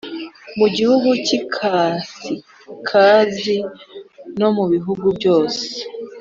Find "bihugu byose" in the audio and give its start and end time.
4.73-5.63